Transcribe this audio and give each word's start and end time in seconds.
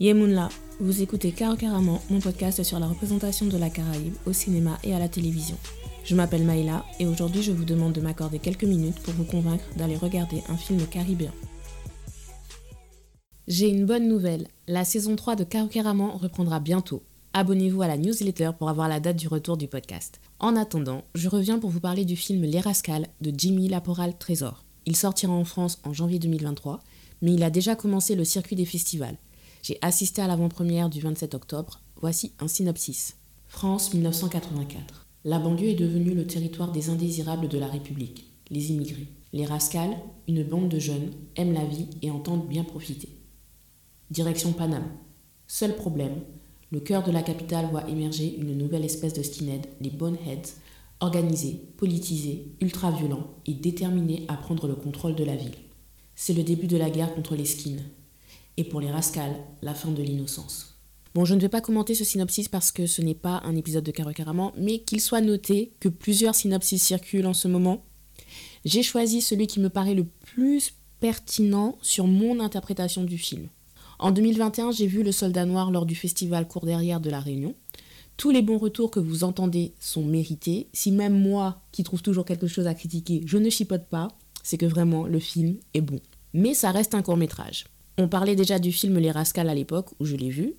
Yemunla, 0.00 0.48
vous 0.78 1.02
écoutez 1.02 1.32
Caro 1.32 1.56
Carrément, 1.56 2.00
mon 2.08 2.20
podcast 2.20 2.62
sur 2.62 2.78
la 2.78 2.86
représentation 2.86 3.46
de 3.46 3.58
la 3.58 3.68
Caraïbe 3.68 4.14
au 4.26 4.32
cinéma 4.32 4.78
et 4.84 4.94
à 4.94 5.00
la 5.00 5.08
télévision. 5.08 5.56
Je 6.04 6.14
m'appelle 6.14 6.44
Maïla 6.44 6.84
et 7.00 7.06
aujourd'hui 7.06 7.42
je 7.42 7.50
vous 7.50 7.64
demande 7.64 7.94
de 7.94 8.00
m'accorder 8.00 8.38
quelques 8.38 8.62
minutes 8.62 9.00
pour 9.00 9.12
vous 9.14 9.24
convaincre 9.24 9.64
d'aller 9.74 9.96
regarder 9.96 10.44
un 10.48 10.56
film 10.56 10.86
caribéen. 10.86 11.32
J'ai 13.48 13.68
une 13.68 13.86
bonne 13.86 14.06
nouvelle, 14.06 14.46
la 14.68 14.84
saison 14.84 15.16
3 15.16 15.34
de 15.34 15.42
Caro 15.42 15.66
Carrément 15.66 16.16
reprendra 16.16 16.60
bientôt. 16.60 17.02
Abonnez-vous 17.32 17.82
à 17.82 17.88
la 17.88 17.98
newsletter 17.98 18.52
pour 18.56 18.68
avoir 18.68 18.86
la 18.86 19.00
date 19.00 19.16
du 19.16 19.26
retour 19.26 19.56
du 19.56 19.66
podcast. 19.66 20.20
En 20.38 20.54
attendant, 20.54 21.02
je 21.16 21.28
reviens 21.28 21.58
pour 21.58 21.70
vous 21.70 21.80
parler 21.80 22.04
du 22.04 22.14
film 22.14 22.44
Les 22.44 22.60
Rascals 22.60 23.08
de 23.20 23.32
Jimmy 23.36 23.68
Laporal 23.68 24.16
Trésor. 24.16 24.64
Il 24.86 24.94
sortira 24.94 25.32
en 25.32 25.44
France 25.44 25.80
en 25.82 25.92
janvier 25.92 26.20
2023, 26.20 26.78
mais 27.20 27.34
il 27.34 27.42
a 27.42 27.50
déjà 27.50 27.74
commencé 27.74 28.14
le 28.14 28.24
circuit 28.24 28.54
des 28.54 28.64
festivals. 28.64 29.18
J'ai 29.62 29.78
assisté 29.82 30.22
à 30.22 30.26
l'avant-première 30.26 30.88
du 30.88 31.00
27 31.00 31.34
octobre. 31.34 31.80
Voici 32.00 32.32
un 32.40 32.48
synopsis. 32.48 33.16
France 33.48 33.92
1984. 33.92 35.06
La 35.24 35.38
banlieue 35.38 35.70
est 35.70 35.74
devenue 35.74 36.14
le 36.14 36.26
territoire 36.26 36.70
des 36.70 36.90
indésirables 36.90 37.48
de 37.48 37.58
la 37.58 37.66
République, 37.66 38.30
les 38.50 38.70
immigrés. 38.70 39.08
Les 39.32 39.44
rascals, 39.44 39.96
une 40.26 40.44
bande 40.44 40.68
de 40.68 40.78
jeunes, 40.78 41.10
aiment 41.36 41.52
la 41.52 41.64
vie 41.64 41.88
et 42.02 42.10
entendent 42.10 42.48
bien 42.48 42.64
profiter. 42.64 43.08
Direction 44.10 44.52
Paname. 44.52 44.90
Seul 45.46 45.74
problème, 45.76 46.20
le 46.70 46.80
cœur 46.80 47.02
de 47.02 47.10
la 47.10 47.22
capitale 47.22 47.68
voit 47.70 47.88
émerger 47.88 48.36
une 48.38 48.56
nouvelle 48.56 48.84
espèce 48.84 49.12
de 49.12 49.22
skinhead, 49.22 49.66
les 49.80 49.90
Boneheads, 49.90 50.54
organisés, 51.00 51.60
politisés, 51.76 52.52
ultra-violents 52.60 53.34
et 53.46 53.54
déterminés 53.54 54.24
à 54.28 54.34
prendre 54.34 54.66
le 54.66 54.74
contrôle 54.74 55.14
de 55.14 55.24
la 55.24 55.36
ville. 55.36 55.56
C'est 56.14 56.34
le 56.34 56.42
début 56.42 56.66
de 56.66 56.76
la 56.76 56.90
guerre 56.90 57.14
contre 57.14 57.36
les 57.36 57.44
skins, 57.44 57.82
et 58.58 58.64
pour 58.64 58.80
les 58.80 58.90
rascals, 58.90 59.36
la 59.62 59.72
fin 59.72 59.90
de 59.90 60.02
l'innocence. 60.02 60.74
Bon, 61.14 61.24
je 61.24 61.34
ne 61.34 61.40
vais 61.40 61.48
pas 61.48 61.60
commenter 61.60 61.94
ce 61.94 62.04
synopsis 62.04 62.48
parce 62.48 62.72
que 62.72 62.86
ce 62.86 63.00
n'est 63.00 63.14
pas 63.14 63.40
un 63.44 63.56
épisode 63.56 63.84
de 63.84 63.92
Caro 63.92 64.12
Caraman, 64.12 64.52
mais 64.58 64.80
qu'il 64.80 65.00
soit 65.00 65.20
noté 65.20 65.72
que 65.80 65.88
plusieurs 65.88 66.34
synopsis 66.34 66.82
circulent 66.82 67.26
en 67.26 67.34
ce 67.34 67.48
moment. 67.48 67.84
J'ai 68.64 68.82
choisi 68.82 69.20
celui 69.20 69.46
qui 69.46 69.60
me 69.60 69.70
paraît 69.70 69.94
le 69.94 70.04
plus 70.04 70.74
pertinent 70.98 71.78
sur 71.82 72.08
mon 72.08 72.40
interprétation 72.40 73.04
du 73.04 73.16
film. 73.16 73.46
En 74.00 74.10
2021, 74.10 74.72
j'ai 74.72 74.88
vu 74.88 75.04
Le 75.04 75.12
Soldat 75.12 75.46
Noir 75.46 75.70
lors 75.70 75.86
du 75.86 75.94
festival 75.94 76.46
Cour 76.48 76.66
derrière 76.66 77.00
de 77.00 77.10
La 77.10 77.20
Réunion. 77.20 77.54
Tous 78.16 78.32
les 78.32 78.42
bons 78.42 78.58
retours 78.58 78.90
que 78.90 79.00
vous 79.00 79.22
entendez 79.22 79.72
sont 79.78 80.04
mérités. 80.04 80.68
Si 80.72 80.90
même 80.90 81.16
moi, 81.16 81.62
qui 81.70 81.84
trouve 81.84 82.02
toujours 82.02 82.24
quelque 82.24 82.48
chose 82.48 82.66
à 82.66 82.74
critiquer, 82.74 83.22
je 83.24 83.38
ne 83.38 83.50
chipote 83.50 83.86
pas, 83.88 84.08
c'est 84.42 84.58
que 84.58 84.66
vraiment 84.66 85.06
le 85.06 85.20
film 85.20 85.58
est 85.74 85.80
bon. 85.80 86.00
Mais 86.34 86.54
ça 86.54 86.72
reste 86.72 86.96
un 86.96 87.02
court 87.02 87.16
métrage. 87.16 87.66
On 88.00 88.06
parlait 88.06 88.36
déjà 88.36 88.60
du 88.60 88.70
film 88.70 88.96
Les 88.98 89.10
Rascals 89.10 89.48
à 89.48 89.54
l'époque 89.56 89.88
où 89.98 90.04
je 90.04 90.14
l'ai 90.14 90.30
vu. 90.30 90.54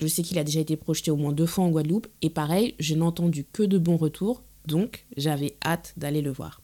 Je 0.00 0.08
sais 0.08 0.24
qu'il 0.24 0.36
a 0.40 0.44
déjà 0.44 0.58
été 0.58 0.76
projeté 0.76 1.12
au 1.12 1.16
moins 1.16 1.30
deux 1.30 1.46
fois 1.46 1.62
en 1.62 1.70
Guadeloupe 1.70 2.08
et 2.22 2.28
pareil, 2.28 2.74
je 2.80 2.94
n'ai 2.96 3.02
entendu 3.02 3.44
que 3.44 3.62
de 3.62 3.78
bons 3.78 3.96
retours, 3.96 4.42
donc 4.66 5.06
j'avais 5.16 5.54
hâte 5.64 5.94
d'aller 5.96 6.22
le 6.22 6.32
voir. 6.32 6.60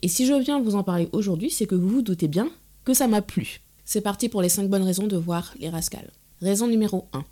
Et 0.00 0.06
si 0.06 0.26
je 0.26 0.34
viens 0.34 0.60
vous 0.62 0.76
en 0.76 0.84
parler 0.84 1.08
aujourd'hui, 1.10 1.50
c'est 1.50 1.66
que 1.66 1.74
vous 1.74 1.88
vous 1.88 2.02
doutez 2.02 2.28
bien 2.28 2.48
que 2.84 2.94
ça 2.94 3.08
m'a 3.08 3.20
plu. 3.20 3.62
C'est 3.84 4.00
parti 4.00 4.28
pour 4.28 4.42
les 4.42 4.48
5 4.48 4.70
bonnes 4.70 4.84
raisons 4.84 5.08
de 5.08 5.16
voir 5.16 5.54
Les 5.58 5.70
Rascals. 5.70 6.12
Raison 6.40 6.68
numéro 6.68 7.08
1. 7.12 7.24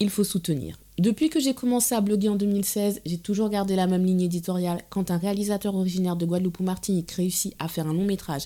Il 0.00 0.08
faut 0.08 0.24
soutenir. 0.24 0.78
Depuis 0.98 1.28
que 1.28 1.40
j'ai 1.40 1.54
commencé 1.54 1.94
à 1.94 2.00
bloguer 2.00 2.28
en 2.28 2.36
2016, 2.36 3.02
j'ai 3.04 3.18
toujours 3.18 3.50
gardé 3.50 3.76
la 3.76 3.86
même 3.86 4.04
ligne 4.04 4.22
éditoriale. 4.22 4.82
Quand 4.88 5.10
un 5.10 5.18
réalisateur 5.18 5.74
originaire 5.74 6.16
de 6.16 6.24
Guadeloupe 6.24 6.60
ou 6.60 6.62
Martinique 6.62 7.10
réussit 7.10 7.54
à 7.58 7.68
faire 7.68 7.86
un 7.86 7.92
long 7.92 8.04
métrage 8.04 8.44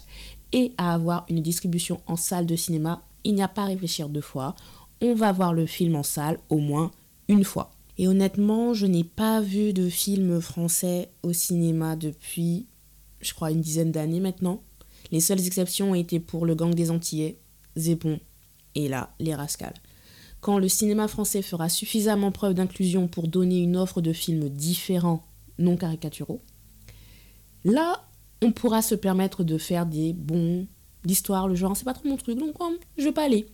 et 0.52 0.72
à 0.78 0.94
avoir 0.94 1.26
une 1.28 1.42
distribution 1.42 2.00
en 2.06 2.16
salle 2.16 2.46
de 2.46 2.56
cinéma, 2.56 3.02
il 3.24 3.34
n'y 3.34 3.42
a 3.42 3.48
pas 3.48 3.62
à 3.62 3.66
réfléchir 3.66 4.08
deux 4.08 4.20
fois. 4.20 4.54
On 5.00 5.14
va 5.14 5.32
voir 5.32 5.52
le 5.52 5.66
film 5.66 5.96
en 5.96 6.02
salle 6.02 6.38
au 6.48 6.58
moins 6.58 6.90
une 7.28 7.44
fois. 7.44 7.70
Et 7.98 8.06
honnêtement, 8.08 8.74
je 8.74 8.86
n'ai 8.86 9.04
pas 9.04 9.40
vu 9.40 9.72
de 9.72 9.88
film 9.88 10.40
français 10.40 11.10
au 11.22 11.32
cinéma 11.32 11.96
depuis, 11.96 12.66
je 13.20 13.34
crois, 13.34 13.50
une 13.50 13.60
dizaine 13.60 13.92
d'années 13.92 14.20
maintenant. 14.20 14.62
Les 15.10 15.20
seules 15.20 15.44
exceptions 15.46 15.90
ont 15.90 15.94
été 15.94 16.20
pour 16.20 16.46
Le 16.46 16.54
Gang 16.54 16.74
des 16.74 16.90
Antillais, 16.90 17.38
Zépon 17.76 18.20
et 18.74 18.88
là, 18.88 19.14
Les 19.18 19.34
Rascals. 19.34 19.74
Quand 20.40 20.58
le 20.58 20.68
cinéma 20.68 21.08
français 21.08 21.42
fera 21.42 21.68
suffisamment 21.68 22.30
preuve 22.30 22.54
d'inclusion 22.54 23.08
pour 23.08 23.26
donner 23.26 23.58
une 23.58 23.76
offre 23.76 24.00
de 24.00 24.12
films 24.12 24.48
différents, 24.48 25.24
non 25.58 25.76
caricaturaux, 25.76 26.40
là, 27.64 28.07
on 28.42 28.52
pourra 28.52 28.82
se 28.82 28.94
permettre 28.94 29.44
de 29.44 29.58
faire 29.58 29.86
des 29.86 30.12
bons, 30.12 30.66
l'histoire, 31.04 31.48
le 31.48 31.54
genre, 31.54 31.76
c'est 31.76 31.84
pas 31.84 31.94
trop 31.94 32.08
mon 32.08 32.16
truc, 32.16 32.38
donc 32.38 32.54
je 32.96 33.04
vais 33.04 33.12
pas 33.12 33.24
aller. 33.24 33.46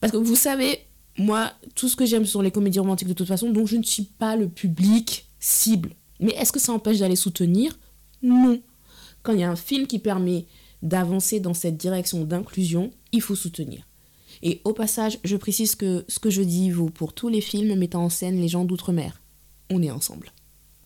Parce 0.00 0.12
que 0.12 0.18
vous 0.18 0.36
savez, 0.36 0.80
moi, 1.18 1.52
tout 1.74 1.88
ce 1.88 1.96
que 1.96 2.06
j'aime 2.06 2.26
sont 2.26 2.40
les 2.40 2.50
comédies 2.50 2.78
romantiques 2.78 3.08
de 3.08 3.14
toute 3.14 3.28
façon, 3.28 3.50
donc 3.50 3.66
je 3.66 3.76
ne 3.76 3.82
suis 3.82 4.04
pas 4.04 4.36
le 4.36 4.48
public 4.48 5.26
cible. 5.38 5.90
Mais 6.20 6.32
est-ce 6.32 6.52
que 6.52 6.60
ça 6.60 6.72
empêche 6.72 6.98
d'aller 6.98 7.16
soutenir? 7.16 7.78
Non. 8.22 8.60
Quand 9.22 9.32
il 9.32 9.40
y 9.40 9.44
a 9.44 9.50
un 9.50 9.56
film 9.56 9.86
qui 9.86 9.98
permet 9.98 10.46
d'avancer 10.82 11.40
dans 11.40 11.54
cette 11.54 11.76
direction 11.76 12.24
d'inclusion, 12.24 12.90
il 13.12 13.22
faut 13.22 13.34
soutenir. 13.34 13.86
Et 14.42 14.60
au 14.64 14.72
passage, 14.72 15.18
je 15.24 15.36
précise 15.36 15.74
que 15.74 16.04
ce 16.08 16.18
que 16.18 16.30
je 16.30 16.42
dis 16.42 16.70
vaut 16.70 16.90
pour 16.90 17.12
tous 17.12 17.28
les 17.28 17.40
films 17.40 17.74
mettant 17.78 18.04
en 18.04 18.10
scène 18.10 18.40
les 18.40 18.48
gens 18.48 18.64
d'outre-mer. 18.64 19.22
On 19.70 19.82
est 19.82 19.90
ensemble. 19.90 20.32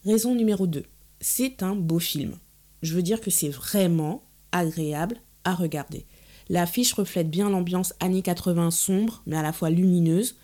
Raison 0.04 0.34
numéro 0.34 0.66
2. 0.66 0.84
C'est 1.20 1.62
un 1.62 1.74
beau 1.74 1.98
film. 1.98 2.36
Je 2.82 2.94
veux 2.94 3.02
dire 3.02 3.20
que 3.20 3.30
c'est 3.30 3.48
vraiment 3.48 4.22
agréable 4.52 5.16
à 5.44 5.54
regarder. 5.54 6.06
L'affiche 6.48 6.92
reflète 6.94 7.30
bien 7.30 7.48
l'ambiance 7.48 7.94
années 8.00 8.22
80 8.22 8.70
sombre, 8.70 9.22
mais 9.26 9.36
à 9.36 9.42
la 9.42 9.52
fois 9.52 9.70
lumineuse. 9.70 10.36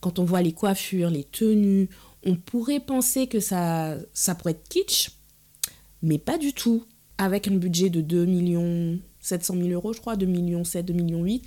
Quand 0.00 0.18
on 0.18 0.24
voit 0.24 0.42
les 0.42 0.52
coiffures, 0.52 1.10
les 1.10 1.24
tenues, 1.24 1.88
on 2.24 2.36
pourrait 2.36 2.80
penser 2.80 3.26
que 3.26 3.40
ça, 3.40 3.98
pourrait 4.38 4.52
être 4.52 4.68
kitsch, 4.68 5.10
mais 6.02 6.18
pas 6.18 6.38
du 6.38 6.52
tout. 6.52 6.84
Avec 7.18 7.48
un 7.48 7.56
budget 7.56 7.90
de 7.90 8.00
2 8.00 8.24
millions 8.24 8.98
700 9.20 9.56
000 9.56 9.68
euros, 9.68 9.92
je 9.92 10.00
crois, 10.00 10.16
2 10.16 10.24
millions 10.24 10.64
7, 10.64 10.86
2 10.86 10.94
millions 10.94 11.22
8, 11.22 11.44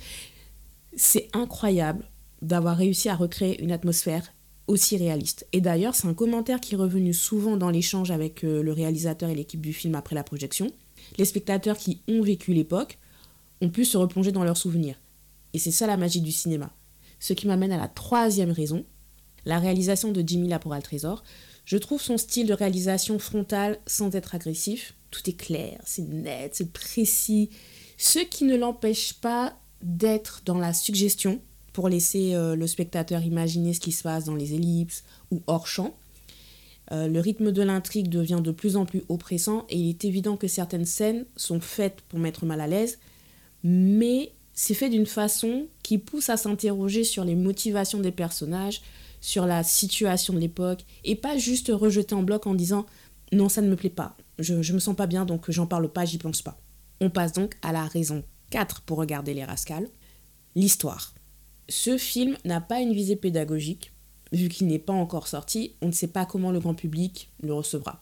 c'est 0.96 1.28
incroyable 1.32 2.04
d'avoir 2.42 2.76
réussi 2.76 3.08
à 3.08 3.16
recréer 3.16 3.60
une 3.60 3.72
atmosphère 3.72 4.32
aussi 4.66 4.96
réaliste. 4.96 5.46
Et 5.52 5.60
d'ailleurs, 5.60 5.94
c'est 5.94 6.08
un 6.08 6.14
commentaire 6.14 6.60
qui 6.60 6.74
est 6.74 6.78
revenu 6.78 7.12
souvent 7.12 7.56
dans 7.56 7.70
l'échange 7.70 8.10
avec 8.10 8.44
euh, 8.44 8.62
le 8.62 8.72
réalisateur 8.72 9.30
et 9.30 9.34
l'équipe 9.34 9.60
du 9.60 9.72
film 9.72 9.94
après 9.94 10.14
la 10.14 10.24
projection. 10.24 10.70
Les 11.18 11.24
spectateurs 11.24 11.76
qui 11.76 12.00
ont 12.08 12.22
vécu 12.22 12.54
l'époque 12.54 12.98
ont 13.60 13.70
pu 13.70 13.84
se 13.84 13.96
replonger 13.96 14.32
dans 14.32 14.44
leurs 14.44 14.56
souvenirs. 14.56 15.00
Et 15.52 15.58
c'est 15.58 15.70
ça 15.70 15.86
la 15.86 15.96
magie 15.96 16.20
du 16.20 16.32
cinéma. 16.32 16.74
Ce 17.20 17.32
qui 17.32 17.46
m'amène 17.46 17.72
à 17.72 17.78
la 17.78 17.88
troisième 17.88 18.50
raison, 18.50 18.84
la 19.44 19.58
réalisation 19.58 20.12
de 20.12 20.22
Jimmy 20.26 20.48
Laporal 20.48 20.82
Trésor. 20.82 21.22
Je 21.64 21.76
trouve 21.76 22.00
son 22.00 22.18
style 22.18 22.46
de 22.46 22.54
réalisation 22.54 23.18
frontal 23.18 23.78
sans 23.86 24.14
être 24.14 24.34
agressif. 24.34 24.94
Tout 25.10 25.28
est 25.28 25.36
clair, 25.36 25.80
c'est 25.84 26.08
net, 26.08 26.54
c'est 26.54 26.72
précis. 26.72 27.50
Ce 27.96 28.18
qui 28.18 28.44
ne 28.44 28.56
l'empêche 28.56 29.14
pas 29.14 29.56
d'être 29.82 30.42
dans 30.44 30.58
la 30.58 30.72
suggestion 30.72 31.40
pour 31.74 31.90
laisser 31.90 32.34
euh, 32.34 32.56
le 32.56 32.66
spectateur 32.66 33.22
imaginer 33.22 33.74
ce 33.74 33.80
qui 33.80 33.92
se 33.92 34.04
passe 34.04 34.24
dans 34.24 34.36
les 34.36 34.54
ellipses 34.54 35.04
ou 35.30 35.42
hors 35.46 35.66
champ. 35.66 35.94
Euh, 36.92 37.08
le 37.08 37.20
rythme 37.20 37.50
de 37.50 37.62
l'intrigue 37.62 38.08
devient 38.08 38.40
de 38.42 38.52
plus 38.52 38.76
en 38.76 38.86
plus 38.86 39.02
oppressant 39.08 39.66
et 39.68 39.76
il 39.76 39.88
est 39.90 40.04
évident 40.04 40.36
que 40.36 40.48
certaines 40.48 40.84
scènes 40.84 41.26
sont 41.36 41.60
faites 41.60 42.00
pour 42.08 42.18
mettre 42.18 42.46
mal 42.46 42.60
à 42.60 42.68
l'aise, 42.68 42.98
mais 43.64 44.32
c'est 44.52 44.74
fait 44.74 44.88
d'une 44.88 45.06
façon 45.06 45.66
qui 45.82 45.98
pousse 45.98 46.30
à 46.30 46.36
s'interroger 46.36 47.02
sur 47.02 47.24
les 47.24 47.34
motivations 47.34 48.00
des 48.00 48.12
personnages, 48.12 48.80
sur 49.20 49.44
la 49.44 49.64
situation 49.64 50.32
de 50.32 50.38
l'époque, 50.38 50.84
et 51.02 51.16
pas 51.16 51.36
juste 51.38 51.72
rejeter 51.74 52.14
en 52.14 52.22
bloc 52.22 52.46
en 52.46 52.54
disant 52.54 52.86
non, 53.32 53.48
ça 53.48 53.62
ne 53.62 53.68
me 53.68 53.76
plaît 53.76 53.90
pas, 53.90 54.16
je, 54.38 54.62
je 54.62 54.72
me 54.74 54.78
sens 54.78 54.94
pas 54.94 55.08
bien 55.08 55.24
donc 55.24 55.50
j'en 55.50 55.66
parle 55.66 55.88
pas, 55.88 56.04
j'y 56.04 56.18
pense 56.18 56.40
pas. 56.40 56.60
On 57.00 57.10
passe 57.10 57.32
donc 57.32 57.56
à 57.62 57.72
la 57.72 57.84
raison 57.84 58.22
4 58.50 58.82
pour 58.82 58.98
regarder 58.98 59.34
les 59.34 59.44
rascals, 59.44 59.88
l'histoire. 60.54 61.14
Ce 61.68 61.96
film 61.96 62.36
n'a 62.44 62.60
pas 62.60 62.80
une 62.80 62.92
visée 62.92 63.16
pédagogique, 63.16 63.92
vu 64.32 64.48
qu'il 64.48 64.66
n'est 64.66 64.78
pas 64.78 64.92
encore 64.92 65.28
sorti, 65.28 65.74
on 65.80 65.86
ne 65.88 65.92
sait 65.92 66.08
pas 66.08 66.26
comment 66.26 66.50
le 66.50 66.60
grand 66.60 66.74
public 66.74 67.30
le 67.42 67.54
recevra. 67.54 68.00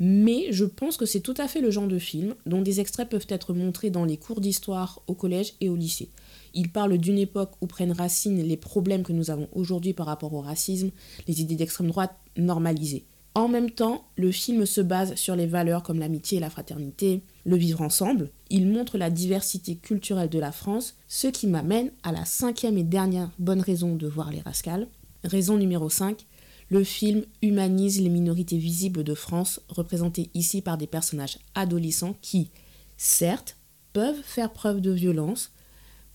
Mais 0.00 0.48
je 0.50 0.64
pense 0.64 0.96
que 0.96 1.06
c'est 1.06 1.20
tout 1.20 1.34
à 1.36 1.46
fait 1.46 1.60
le 1.60 1.70
genre 1.70 1.86
de 1.86 2.00
film 2.00 2.34
dont 2.46 2.62
des 2.62 2.80
extraits 2.80 3.08
peuvent 3.08 3.26
être 3.28 3.54
montrés 3.54 3.90
dans 3.90 4.04
les 4.04 4.16
cours 4.16 4.40
d'histoire 4.40 5.02
au 5.06 5.14
collège 5.14 5.54
et 5.60 5.68
au 5.68 5.76
lycée. 5.76 6.10
Il 6.52 6.72
parle 6.72 6.98
d'une 6.98 7.18
époque 7.18 7.52
où 7.60 7.66
prennent 7.66 7.92
racine 7.92 8.42
les 8.42 8.56
problèmes 8.56 9.04
que 9.04 9.12
nous 9.12 9.30
avons 9.30 9.48
aujourd'hui 9.52 9.92
par 9.92 10.06
rapport 10.06 10.34
au 10.34 10.40
racisme, 10.40 10.90
les 11.28 11.40
idées 11.40 11.54
d'extrême 11.54 11.88
droite 11.88 12.16
normalisées. 12.36 13.04
En 13.36 13.48
même 13.48 13.70
temps, 13.70 14.08
le 14.16 14.32
film 14.32 14.66
se 14.66 14.80
base 14.80 15.14
sur 15.14 15.36
les 15.36 15.46
valeurs 15.46 15.82
comme 15.82 15.98
l'amitié 15.98 16.38
et 16.38 16.40
la 16.40 16.50
fraternité, 16.50 17.22
le 17.44 17.56
vivre 17.56 17.82
ensemble. 17.82 18.30
Il 18.50 18.68
montre 18.68 18.98
la 18.98 19.10
diversité 19.10 19.76
culturelle 19.76 20.30
de 20.30 20.38
la 20.38 20.52
France, 20.52 20.96
ce 21.08 21.28
qui 21.28 21.46
m'amène 21.46 21.92
à 22.02 22.12
la 22.12 22.24
cinquième 22.24 22.78
et 22.78 22.84
dernière 22.84 23.30
bonne 23.38 23.60
raison 23.60 23.94
de 23.94 24.06
voir 24.06 24.30
les 24.30 24.40
Rascals. 24.40 24.88
Raison 25.22 25.56
numéro 25.56 25.88
5, 25.88 26.26
le 26.70 26.84
film 26.84 27.24
humanise 27.42 28.00
les 28.00 28.08
minorités 28.08 28.58
visibles 28.58 29.04
de 29.04 29.14
France, 29.14 29.60
représentées 29.68 30.30
ici 30.34 30.62
par 30.62 30.78
des 30.78 30.86
personnages 30.86 31.38
adolescents 31.54 32.16
qui, 32.20 32.50
certes, 32.96 33.56
peuvent 33.92 34.22
faire 34.22 34.52
preuve 34.52 34.80
de 34.80 34.90
violence, 34.90 35.52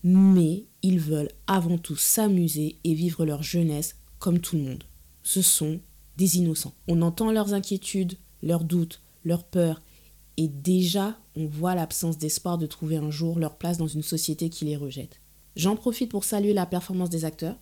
mais 0.02 0.64
ils 0.82 0.98
veulent 0.98 1.30
avant 1.46 1.78
tout 1.78 1.96
s'amuser 1.96 2.76
et 2.84 2.94
vivre 2.94 3.24
leur 3.24 3.42
jeunesse 3.42 3.96
comme 4.18 4.40
tout 4.40 4.56
le 4.56 4.62
monde. 4.62 4.84
Ce 5.22 5.42
sont 5.42 5.80
des 6.16 6.38
innocents. 6.38 6.74
On 6.88 7.02
entend 7.02 7.32
leurs 7.32 7.54
inquiétudes, 7.54 8.16
leurs 8.42 8.64
doutes, 8.64 9.00
leurs 9.24 9.44
peurs, 9.44 9.80
et 10.40 10.48
déjà 10.48 11.18
on 11.36 11.44
voit 11.44 11.74
l'absence 11.74 12.16
d'espoir 12.16 12.56
de 12.56 12.64
trouver 12.64 12.96
un 12.96 13.10
jour 13.10 13.38
leur 13.38 13.58
place 13.58 13.76
dans 13.76 13.86
une 13.86 14.02
société 14.02 14.48
qui 14.48 14.64
les 14.64 14.74
rejette. 14.74 15.20
J'en 15.54 15.76
profite 15.76 16.10
pour 16.10 16.24
saluer 16.24 16.54
la 16.54 16.64
performance 16.64 17.10
des 17.10 17.26
acteurs, 17.26 17.56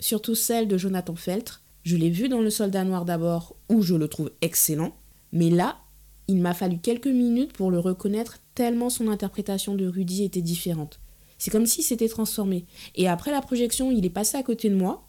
surtout 0.00 0.34
celle 0.34 0.66
de 0.66 0.76
Jonathan 0.76 1.14
Feltre. 1.14 1.62
Je 1.84 1.96
l'ai 1.96 2.10
vu 2.10 2.28
dans 2.28 2.40
Le 2.40 2.50
Soldat 2.50 2.82
Noir 2.82 3.04
d'abord, 3.04 3.54
où 3.68 3.82
je 3.82 3.94
le 3.94 4.08
trouve 4.08 4.32
excellent, 4.40 4.96
mais 5.30 5.48
là, 5.48 5.78
il 6.26 6.40
m'a 6.40 6.54
fallu 6.54 6.78
quelques 6.78 7.06
minutes 7.06 7.52
pour 7.52 7.70
le 7.70 7.78
reconnaître 7.78 8.38
tellement 8.56 8.90
son 8.90 9.06
interprétation 9.06 9.76
de 9.76 9.86
Rudy 9.86 10.24
était 10.24 10.42
différente. 10.42 10.98
C'est 11.38 11.52
comme 11.52 11.66
s'il 11.66 11.84
s'était 11.84 12.08
transformé. 12.08 12.66
Et 12.96 13.06
après 13.06 13.30
la 13.30 13.42
projection, 13.42 13.92
il 13.92 14.04
est 14.04 14.10
passé 14.10 14.36
à 14.36 14.42
côté 14.42 14.70
de 14.70 14.76
moi, 14.76 15.06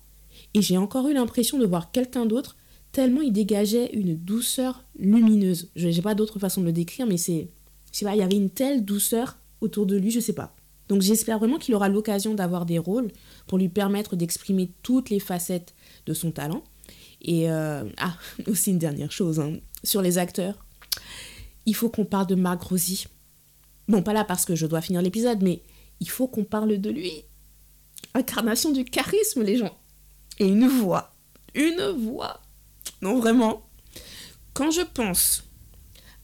et 0.53 0.61
j'ai 0.61 0.77
encore 0.77 1.07
eu 1.07 1.13
l'impression 1.15 1.57
de 1.57 1.65
voir 1.65 1.91
quelqu'un 1.91 2.27
d'autre, 2.27 2.55
tellement 2.95 3.19
il 3.19 3.33
dégageait 3.33 3.91
une 3.91 4.15
douceur 4.15 4.85
lumineuse. 4.97 5.69
Je 5.75 5.89
n'ai 5.89 6.01
pas 6.01 6.15
d'autre 6.15 6.39
façon 6.39 6.61
de 6.61 6.67
le 6.67 6.71
décrire, 6.71 7.05
mais 7.05 7.17
c'est. 7.17 7.49
Je 7.91 8.05
pas, 8.05 8.15
il 8.15 8.19
y 8.19 8.23
avait 8.23 8.37
une 8.37 8.49
telle 8.49 8.85
douceur 8.85 9.37
autour 9.59 9.85
de 9.85 9.97
lui, 9.97 10.11
je 10.11 10.21
sais 10.21 10.33
pas. 10.33 10.55
Donc 10.87 11.01
j'espère 11.01 11.37
vraiment 11.39 11.57
qu'il 11.57 11.75
aura 11.75 11.89
l'occasion 11.89 12.35
d'avoir 12.35 12.65
des 12.65 12.79
rôles 12.79 13.11
pour 13.47 13.57
lui 13.57 13.67
permettre 13.67 14.15
d'exprimer 14.15 14.71
toutes 14.81 15.09
les 15.09 15.19
facettes 15.19 15.75
de 16.05 16.13
son 16.13 16.31
talent. 16.31 16.63
Et 17.21 17.51
euh, 17.51 17.83
ah, 17.97 18.15
aussi 18.47 18.71
une 18.71 18.79
dernière 18.79 19.11
chose, 19.11 19.41
hein, 19.41 19.57
sur 19.83 20.01
les 20.01 20.17
acteurs, 20.17 20.65
il 21.65 21.75
faut 21.75 21.89
qu'on 21.89 22.05
parle 22.05 22.27
de 22.27 22.35
Marc 22.35 22.61
Rosy. 22.61 23.07
Bon, 23.89 24.03
pas 24.03 24.13
là 24.13 24.23
parce 24.23 24.45
que 24.45 24.55
je 24.55 24.67
dois 24.67 24.79
finir 24.79 25.01
l'épisode, 25.01 25.43
mais 25.43 25.63
il 25.99 26.09
faut 26.09 26.29
qu'on 26.29 26.45
parle 26.45 26.77
de 26.77 26.89
lui. 26.89 27.11
Incarnation 28.13 28.71
du 28.71 28.85
charisme, 28.85 29.43
les 29.43 29.57
gens. 29.57 29.77
Et 30.39 30.47
une 30.47 30.67
voix. 30.67 31.13
Une 31.55 31.91
voix. 31.97 32.39
Non, 33.05 33.19
vraiment. 33.19 33.61
Quand 34.55 34.71
je 34.71 34.81
pense 34.81 35.43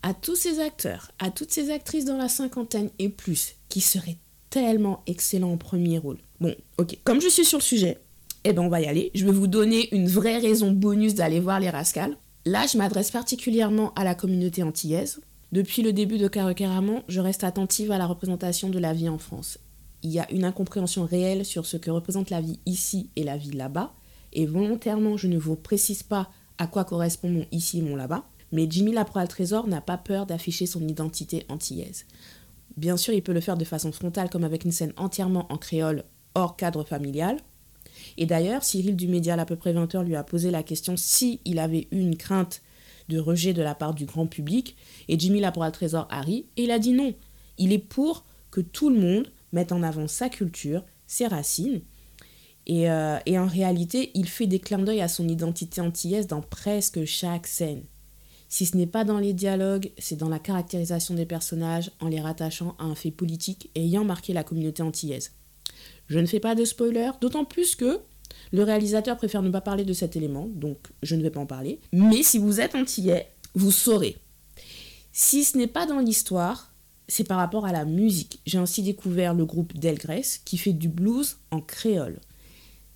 à 0.01 0.15
tous 0.15 0.35
ces 0.35 0.59
acteurs, 0.59 1.11
à 1.19 1.29
toutes 1.29 1.51
ces 1.51 1.69
actrices 1.69 2.05
dans 2.05 2.17
la 2.17 2.27
cinquantaine 2.27 2.89
et 2.97 3.07
plus, 3.07 3.53
qui 3.69 3.81
seraient 3.81 4.17
tellement 4.49 5.03
excellents 5.05 5.51
en 5.51 5.57
premier 5.57 5.99
rôle. 5.99 6.17
Bon, 6.39 6.55
ok, 6.79 6.97
comme 7.03 7.21
je 7.21 7.29
suis 7.29 7.45
sur 7.45 7.59
le 7.59 7.63
sujet, 7.63 7.99
eh 8.45 8.53
ben 8.53 8.63
on 8.63 8.67
va 8.67 8.81
y 8.81 8.87
aller. 8.87 9.11
Je 9.13 9.25
vais 9.25 9.31
vous 9.31 9.45
donner 9.45 9.93
une 9.93 10.07
vraie 10.07 10.39
raison 10.39 10.71
bonus 10.71 11.13
d'aller 11.13 11.39
voir 11.39 11.59
les 11.59 11.69
Rascals. 11.69 12.17
Là, 12.45 12.65
je 12.65 12.79
m'adresse 12.79 13.11
particulièrement 13.11 13.93
à 13.93 14.03
la 14.03 14.15
communauté 14.15 14.63
antillaise. 14.63 15.21
Depuis 15.51 15.83
le 15.83 15.93
début 15.93 16.17
de 16.17 16.27
Caraman, 16.27 17.03
je 17.07 17.19
reste 17.19 17.43
attentive 17.43 17.91
à 17.91 17.99
la 17.99 18.07
représentation 18.07 18.69
de 18.69 18.79
la 18.79 18.93
vie 18.93 19.07
en 19.07 19.19
France. 19.19 19.59
Il 20.01 20.09
y 20.09 20.17
a 20.17 20.31
une 20.31 20.45
incompréhension 20.45 21.05
réelle 21.05 21.45
sur 21.45 21.67
ce 21.67 21.77
que 21.77 21.91
représente 21.91 22.31
la 22.31 22.41
vie 22.41 22.59
ici 22.65 23.11
et 23.15 23.23
la 23.23 23.37
vie 23.37 23.51
là-bas, 23.51 23.93
et 24.33 24.47
volontairement, 24.47 25.15
je 25.15 25.27
ne 25.27 25.37
vous 25.37 25.55
précise 25.55 26.01
pas 26.01 26.31
à 26.61 26.67
quoi 26.67 26.85
correspond 26.85 27.29
mon 27.29 27.45
ici 27.51 27.79
et 27.79 27.81
mon 27.81 27.95
là-bas, 27.95 28.23
mais 28.51 28.67
Jimmy 28.69 28.91
Laproal 28.91 29.27
Trésor 29.27 29.67
n'a 29.67 29.81
pas 29.81 29.97
peur 29.97 30.27
d'afficher 30.27 30.67
son 30.67 30.87
identité 30.87 31.43
antillaise. 31.49 32.05
Bien 32.77 32.97
sûr, 32.97 33.13
il 33.13 33.23
peut 33.23 33.33
le 33.33 33.41
faire 33.41 33.57
de 33.57 33.65
façon 33.65 33.91
frontale, 33.91 34.29
comme 34.29 34.43
avec 34.43 34.63
une 34.63 34.71
scène 34.71 34.93
entièrement 34.95 35.51
en 35.51 35.57
créole, 35.57 36.03
hors 36.35 36.55
cadre 36.55 36.83
familial, 36.83 37.37
et 38.17 38.27
d'ailleurs, 38.27 38.63
Cyril 38.63 38.95
du 38.95 39.07
Média, 39.07 39.33
à 39.33 39.45
peu 39.45 39.55
près 39.55 39.73
20 39.73 39.95
heures, 39.95 40.03
lui 40.03 40.15
a 40.15 40.23
posé 40.23 40.51
la 40.51 40.61
question 40.61 40.97
si 40.97 41.39
il 41.45 41.57
avait 41.57 41.87
eu 41.91 41.99
une 41.99 42.15
crainte 42.15 42.61
de 43.09 43.19
rejet 43.19 43.53
de 43.53 43.61
la 43.61 43.75
part 43.75 43.93
du 43.93 44.05
grand 44.05 44.27
public. 44.27 44.75
Et 45.07 45.19
Jimmy 45.19 45.39
là 45.39 45.51
pour 45.51 45.63
le 45.63 45.71
trésor 45.71 46.07
Harry. 46.09 46.45
Et 46.57 46.63
il 46.63 46.71
a 46.71 46.79
dit 46.79 46.93
non. 46.93 47.13
Il 47.57 47.73
est 47.73 47.79
pour 47.79 48.25
que 48.51 48.61
tout 48.61 48.89
le 48.89 48.99
monde 48.99 49.31
mette 49.51 49.71
en 49.71 49.83
avant 49.83 50.07
sa 50.07 50.29
culture, 50.29 50.83
ses 51.07 51.27
racines. 51.27 51.81
Et, 52.67 52.89
euh, 52.89 53.17
et 53.25 53.39
en 53.39 53.47
réalité, 53.47 54.11
il 54.13 54.27
fait 54.27 54.47
des 54.47 54.59
clins 54.59 54.79
d'œil 54.79 55.01
à 55.01 55.07
son 55.07 55.27
identité 55.27 55.81
antillaise 55.81 56.27
dans 56.27 56.41
presque 56.41 57.05
chaque 57.05 57.47
scène. 57.47 57.83
Si 58.49 58.65
ce 58.65 58.75
n'est 58.75 58.87
pas 58.87 59.05
dans 59.05 59.19
les 59.19 59.33
dialogues, 59.33 59.91
c'est 59.97 60.17
dans 60.17 60.29
la 60.29 60.37
caractérisation 60.37 61.13
des 61.13 61.25
personnages 61.25 61.91
en 62.01 62.09
les 62.09 62.19
rattachant 62.19 62.75
à 62.79 62.83
un 62.83 62.95
fait 62.95 63.11
politique 63.11 63.71
ayant 63.75 64.03
marqué 64.03 64.33
la 64.33 64.43
communauté 64.43 64.83
antillaise. 64.83 65.31
Je 66.07 66.19
ne 66.19 66.25
fais 66.25 66.41
pas 66.41 66.53
de 66.53 66.65
spoiler, 66.65 67.11
d'autant 67.21 67.45
plus 67.45 67.75
que 67.75 68.01
le 68.51 68.63
réalisateur 68.63 69.15
préfère 69.17 69.41
ne 69.41 69.49
pas 69.49 69.61
parler 69.61 69.85
de 69.85 69.93
cet 69.93 70.15
élément, 70.15 70.49
donc 70.53 70.77
je 71.01 71.15
ne 71.15 71.23
vais 71.23 71.29
pas 71.29 71.39
en 71.39 71.45
parler. 71.45 71.79
Mais 71.93 72.23
si 72.23 72.37
vous 72.37 72.59
êtes 72.59 72.75
antillais, 72.75 73.31
vous 73.55 73.71
saurez. 73.71 74.17
Si 75.13 75.43
ce 75.43 75.57
n'est 75.57 75.67
pas 75.67 75.85
dans 75.85 75.99
l'histoire, 75.99 76.73
c'est 77.07 77.27
par 77.27 77.37
rapport 77.37 77.65
à 77.65 77.71
la 77.71 77.85
musique. 77.85 78.39
J'ai 78.45 78.57
ainsi 78.57 78.83
découvert 78.83 79.33
le 79.33 79.45
groupe 79.45 79.77
Delgrès 79.77 80.23
qui 80.45 80.57
fait 80.57 80.73
du 80.73 80.89
blues 80.89 81.37
en 81.51 81.61
créole. 81.61 82.19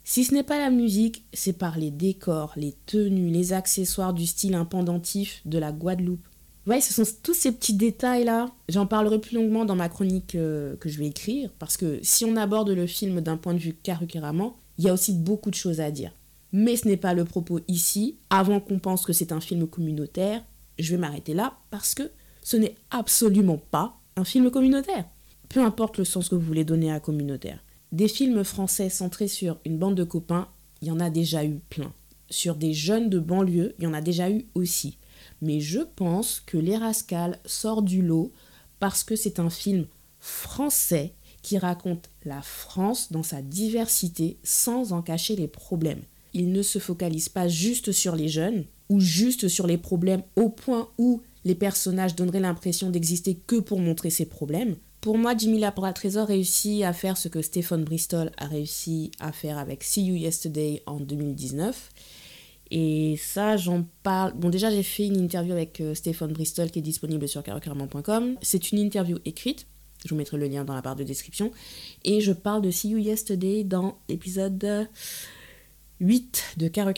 Si 0.07 0.23
ce 0.23 0.35
n'est 0.35 0.43
pas 0.43 0.59
la 0.59 0.69
musique, 0.69 1.25
c'est 1.33 1.57
par 1.57 1.79
les 1.79 1.89
décors, 1.89 2.53
les 2.57 2.75
tenues, 2.85 3.31
les 3.31 3.53
accessoires 3.53 4.13
du 4.13 4.27
style 4.27 4.53
impendantif 4.53 5.41
de 5.45 5.57
la 5.57 5.71
Guadeloupe. 5.71 6.27
Ouais, 6.67 6.79
ce 6.79 6.93
sont 6.93 7.11
tous 7.23 7.33
ces 7.33 7.51
petits 7.51 7.73
détails-là. 7.73 8.51
J'en 8.69 8.85
parlerai 8.85 9.19
plus 9.19 9.35
longuement 9.35 9.65
dans 9.65 9.75
ma 9.75 9.89
chronique 9.89 10.35
euh, 10.35 10.75
que 10.77 10.89
je 10.89 10.99
vais 10.99 11.07
écrire, 11.07 11.49
parce 11.57 11.75
que 11.75 11.97
si 12.03 12.23
on 12.23 12.35
aborde 12.35 12.69
le 12.69 12.85
film 12.85 13.19
d'un 13.19 13.35
point 13.35 13.55
de 13.55 13.59
vue 13.59 13.73
carrément, 13.73 14.57
il 14.77 14.85
y 14.85 14.89
a 14.89 14.93
aussi 14.93 15.11
beaucoup 15.11 15.49
de 15.49 15.55
choses 15.55 15.81
à 15.81 15.89
dire. 15.89 16.11
Mais 16.51 16.75
ce 16.75 16.87
n'est 16.87 16.97
pas 16.97 17.15
le 17.15 17.25
propos 17.25 17.61
ici. 17.67 18.19
Avant 18.29 18.59
qu'on 18.59 18.77
pense 18.77 19.07
que 19.07 19.13
c'est 19.13 19.31
un 19.31 19.41
film 19.41 19.65
communautaire, 19.65 20.43
je 20.77 20.91
vais 20.91 20.99
m'arrêter 20.99 21.33
là, 21.33 21.57
parce 21.71 21.95
que 21.95 22.11
ce 22.43 22.57
n'est 22.57 22.75
absolument 22.91 23.57
pas 23.57 23.97
un 24.17 24.23
film 24.23 24.51
communautaire. 24.51 25.05
Peu 25.49 25.61
importe 25.61 25.97
le 25.97 26.05
sens 26.05 26.29
que 26.29 26.35
vous 26.35 26.45
voulez 26.45 26.63
donner 26.63 26.91
à 26.91 26.99
communautaire. 26.99 27.64
Des 27.91 28.07
films 28.07 28.43
français 28.43 28.89
centrés 28.89 29.27
sur 29.27 29.59
une 29.65 29.77
bande 29.77 29.95
de 29.95 30.03
copains, 30.03 30.49
il 30.81 30.87
y 30.89 30.91
en 30.91 30.99
a 30.99 31.09
déjà 31.09 31.45
eu 31.45 31.59
plein. 31.69 31.93
Sur 32.29 32.55
des 32.55 32.73
jeunes 32.73 33.09
de 33.09 33.19
banlieue, 33.19 33.75
il 33.77 33.83
y 33.83 33.87
en 33.87 33.93
a 33.93 34.01
déjà 34.01 34.29
eu 34.29 34.45
aussi 34.55 34.97
mais 35.41 35.59
je 35.59 35.79
pense 35.79 36.41
que 36.45 36.57
Les 36.57 36.77
Rascals 36.77 37.39
sort 37.45 37.81
du 37.81 38.01
lot 38.01 38.31
parce 38.79 39.03
que 39.03 39.15
c'est 39.15 39.39
un 39.39 39.49
film 39.49 39.87
français 40.19 41.13
qui 41.41 41.57
raconte 41.57 42.09
la 42.23 42.41
France 42.41 43.11
dans 43.11 43.23
sa 43.23 43.41
diversité 43.41 44.37
sans 44.43 44.93
en 44.93 45.01
cacher 45.01 45.35
les 45.35 45.47
problèmes. 45.47 46.01
Il 46.33 46.51
ne 46.51 46.61
se 46.61 46.79
focalise 46.79 47.29
pas 47.29 47.47
juste 47.47 47.91
sur 47.91 48.15
les 48.15 48.27
jeunes 48.27 48.65
ou 48.89 48.99
juste 48.99 49.47
sur 49.47 49.67
les 49.67 49.77
problèmes 49.77 50.23
au 50.35 50.49
point 50.49 50.89
où 50.97 51.21
les 51.43 51.55
personnages 51.55 52.15
donneraient 52.15 52.39
l'impression 52.39 52.89
d'exister 52.89 53.35
que 53.35 53.57
pour 53.57 53.79
montrer 53.79 54.09
ces 54.09 54.25
problèmes. 54.25 54.75
Pour 55.05 55.19
moi, 55.19 55.37
Jimmy 55.37 55.59
Lapora 55.59 55.93
Trésor 55.93 56.25
réussit 56.25 56.81
à 56.81 56.91
faire 56.91 57.15
ce 57.15 57.27
que 57.27 57.43
Stephen 57.43 57.83
Bristol 57.83 58.31
a 58.37 58.47
réussi 58.47 59.11
à 59.19 59.31
faire 59.31 59.59
avec 59.59 59.83
See 59.83 60.03
You 60.03 60.15
Yesterday 60.15 60.81
en 60.87 60.99
2019 60.99 61.91
et 62.71 63.15
ça, 63.21 63.55
j'en 63.55 63.85
parle. 64.01 64.33
Bon, 64.33 64.49
déjà, 64.49 64.71
j'ai 64.71 64.81
fait 64.81 65.05
une 65.05 65.17
interview 65.17 65.53
avec 65.53 65.79
euh, 65.79 65.93
Stéphane 65.93 66.33
Bristol 66.33 66.71
qui 66.71 66.79
est 66.79 66.81
disponible 66.81 67.27
sur 67.27 67.43
carocaramon.com. 67.43 68.37
C'est 68.41 68.71
une 68.71 68.79
interview 68.79 69.19
écrite. 69.25 69.67
Je 70.03 70.09
vous 70.09 70.15
mettrai 70.15 70.37
le 70.37 70.47
lien 70.47 70.65
dans 70.65 70.73
la 70.73 70.81
barre 70.81 70.95
de 70.95 71.03
description. 71.03 71.51
Et 72.03 72.19
je 72.19 72.31
parle 72.31 72.63
de 72.63 72.71
See 72.71 72.89
You 72.89 72.97
Yesterday 72.97 73.63
dans 73.63 73.99
l'épisode 74.09 74.89
8 75.99 76.55
de 76.57 76.67
Caro 76.67 76.93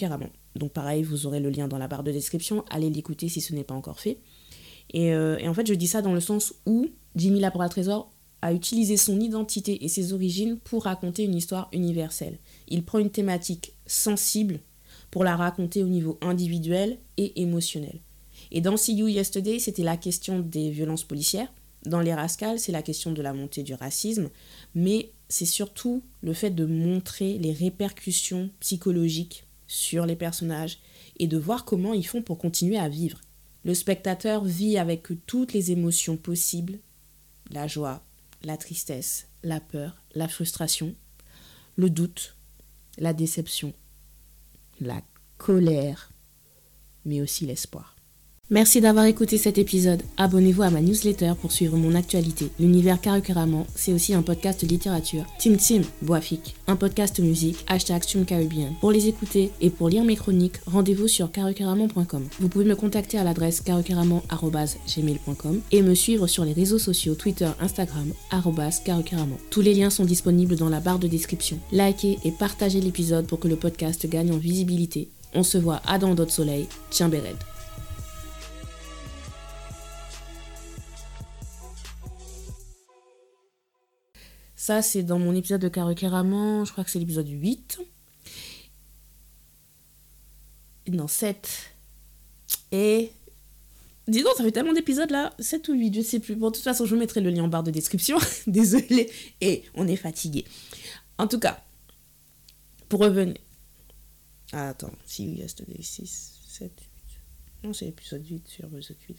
Donc, 0.56 0.72
pareil, 0.72 1.04
vous 1.04 1.26
aurez 1.26 1.42
le 1.42 1.50
lien 1.50 1.68
dans 1.68 1.78
la 1.78 1.90
barre 1.90 2.04
de 2.04 2.14
description. 2.14 2.64
Allez 2.70 2.90
l'écouter 2.90 3.28
si 3.28 3.42
ce 3.42 3.54
n'est 3.54 3.66
pas 3.66 3.76
encore 3.76 4.00
fait. 4.00 4.18
Et, 4.94 5.14
euh, 5.14 5.38
et, 5.40 5.50
en 5.50 5.54
fait, 5.54 5.68
je 5.68 5.74
dis 5.74 5.88
ça 5.88 6.02
dans 6.02 6.14
le 6.14 6.22
sens 6.22 6.54
où 6.66 6.88
Jimmy 7.18 7.40
Lapora 7.40 7.68
Trésor 7.68 8.12
a 8.44 8.54
utilisé 8.54 8.96
son 8.96 9.20
identité 9.20 9.84
et 9.84 9.88
ses 9.88 10.14
origines 10.14 10.60
pour 10.60 10.84
raconter 10.84 11.24
une 11.24 11.34
histoire 11.34 11.68
universelle. 11.74 12.38
Il 12.68 12.86
prend 12.86 13.00
une 13.00 13.10
thématique 13.10 13.74
sensible 13.88 14.60
pour 15.10 15.24
la 15.24 15.36
raconter 15.36 15.84
au 15.84 15.88
niveau 15.88 16.20
individuel 16.22 17.00
et 17.18 17.42
émotionnel. 17.42 18.02
Et 18.52 18.62
dans 18.62 18.78
See 18.78 18.94
You 18.94 19.08
Yesterday, 19.08 19.58
c'était 19.58 19.84
la 19.84 19.98
question 19.98 20.40
des 20.40 20.70
violences 20.70 21.04
policières. 21.04 21.52
Dans 21.88 22.02
Les 22.02 22.14
Rascals, 22.14 22.60
c'est 22.60 22.72
la 22.72 22.84
question 22.84 23.12
de 23.12 23.22
la 23.24 23.34
montée 23.34 23.64
du 23.64 23.74
racisme. 23.74 24.30
Mais 24.76 25.12
c'est 25.28 25.46
surtout 25.46 26.04
le 26.22 26.34
fait 26.34 26.52
de 26.52 26.66
montrer 26.66 27.40
les 27.40 27.52
répercussions 27.52 28.52
psychologiques 28.60 29.46
sur 29.66 30.06
les 30.06 30.16
personnages 30.16 30.78
et 31.18 31.28
de 31.28 31.38
voir 31.38 31.66
comment 31.66 31.94
ils 31.94 32.06
font 32.06 32.22
pour 32.22 32.38
continuer 32.38 32.78
à 32.78 32.90
vivre. 32.90 33.22
Le 33.64 33.74
spectateur 33.74 34.46
vit 34.46 34.78
avec 34.78 35.08
toutes 35.26 35.54
les 35.54 35.72
émotions 35.72 36.16
possibles, 36.16 36.80
la 37.52 37.68
joie, 37.68 38.04
la 38.44 38.58
tristesse, 38.58 39.28
la 39.44 39.60
peur, 39.60 40.02
la 40.14 40.28
frustration, 40.28 40.96
le 41.76 41.90
doute, 41.90 42.38
la 42.98 43.14
déception, 43.14 43.74
la 44.80 45.02
colère, 45.38 46.12
mais 47.06 47.22
aussi 47.22 47.46
l'espoir. 47.46 47.97
Merci 48.50 48.80
d'avoir 48.80 49.04
écouté 49.04 49.38
cet 49.38 49.58
épisode. 49.58 50.04
Abonnez-vous 50.16 50.62
à 50.62 50.70
ma 50.70 50.80
newsletter 50.80 51.34
pour 51.42 51.52
suivre 51.52 51.76
mon 51.76 51.94
actualité. 51.96 52.50
L'univers 52.62 53.02
Carrément, 53.02 53.68
c'est 53.76 53.92
aussi 53.92 54.14
un 54.14 54.22
podcast 54.22 54.64
littérature. 54.64 55.26
Tim 55.38 55.58
Tim, 55.58 55.82
Boafik, 56.02 56.56
un 56.68 56.78
podcast 56.78 57.20
musique, 57.20 57.58
hashtag 57.68 58.04
Caribbean. 58.26 58.74
Pour 58.80 58.94
les 58.94 59.08
écouter 59.08 59.52
et 59.60 59.70
pour 59.70 59.90
lire 59.90 60.06
mes 60.06 60.16
chroniques, 60.16 60.62
rendez-vous 60.66 61.10
sur 61.10 61.30
carrément.com. 61.30 62.26
Vous 62.40 62.48
pouvez 62.48 62.64
me 62.64 62.78
contacter 62.78 63.18
à 63.18 63.26
l'adresse 63.26 63.60
carrément.gmail.com 63.60 65.62
et 65.74 65.82
me 65.82 65.94
suivre 65.94 66.28
sur 66.28 66.46
les 66.46 66.54
réseaux 66.54 66.80
sociaux 66.80 67.16
Twitter, 67.16 67.50
Instagram, 67.60 68.14
carrément. 68.30 69.40
Tous 69.50 69.62
les 69.62 69.74
liens 69.74 69.90
sont 69.90 70.06
disponibles 70.06 70.56
dans 70.56 70.70
la 70.70 70.80
barre 70.80 71.00
de 71.00 71.10
description. 71.10 71.60
Likez 71.74 72.18
et 72.24 72.32
partagez 72.32 72.80
l'épisode 72.80 73.28
pour 73.28 73.42
que 73.42 73.50
le 73.50 73.58
podcast 73.58 74.08
gagne 74.08 74.32
en 74.32 74.38
visibilité. 74.38 75.10
On 75.34 75.44
se 75.44 75.58
voit 75.58 75.82
à 75.86 76.00
dans 76.00 76.16
d'autres 76.16 76.32
soleils. 76.32 76.70
Tiens 76.92 77.10
Béred. 77.10 77.36
Ça, 84.68 84.82
c'est 84.82 85.04
dans 85.04 85.18
mon 85.18 85.34
épisode 85.34 85.62
de 85.62 85.70
Caroqueraman, 85.70 86.66
je 86.66 86.74
crois 86.74 86.84
que 86.84 86.90
c'est 86.90 87.00
l'épisode 87.00 87.30
8. 87.30 87.80
Non, 90.90 91.08
7. 91.08 91.72
Et. 92.74 93.14
Dis 94.10 94.24
donc, 94.24 94.34
ça 94.36 94.44
fait 94.44 94.52
tellement 94.52 94.74
d'épisodes 94.74 95.10
là, 95.10 95.34
7 95.40 95.70
ou 95.70 95.74
8, 95.74 95.96
je 95.96 96.02
sais 96.02 96.20
plus. 96.20 96.36
Bon, 96.36 96.50
de 96.50 96.56
toute 96.56 96.66
façon, 96.66 96.86
je 96.86 96.94
vous 96.94 97.00
mettrai 97.00 97.22
le 97.22 97.30
lien 97.30 97.46
en 97.46 97.48
barre 97.48 97.64
de 97.64 97.72
description. 97.72 98.18
Désolée. 98.48 99.10
Et 99.40 99.64
on 99.74 99.88
est 99.88 99.96
fatigué. 99.96 100.44
En 101.18 101.28
tout 101.28 101.40
cas, 101.40 101.64
pour 102.90 103.00
revenir. 103.00 103.38
Ah, 104.52 104.68
attends, 104.72 104.92
si 105.06 105.28
yesterday, 105.36 105.82
6, 105.82 106.40
7, 106.46 106.72
8. 107.64 107.64
Non, 107.64 107.72
c'est 107.72 107.86
l'épisode 107.86 108.28
8 108.28 108.46
sur 108.50 108.68
l'épisode 108.68 108.98
8. 109.08 109.18